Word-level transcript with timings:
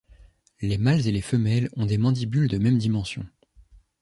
Les 0.61 0.79
mâles 0.79 1.05
et 1.05 1.11
les 1.11 1.21
femelles 1.21 1.69
ont 1.75 1.85
des 1.85 1.99
mandibules 1.99 2.47
de 2.47 2.57
mêmes 2.57 2.79
dimensions. 2.79 3.27